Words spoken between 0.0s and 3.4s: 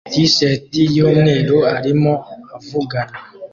t-shirt yumweru arimo avugana